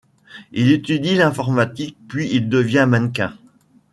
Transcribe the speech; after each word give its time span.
Il 0.51 0.71
étudie 0.71 1.13
l'informatique 1.13 1.95
puis 2.07 2.27
il 2.33 2.49
devient 2.49 2.87
mannequin. 2.89 3.37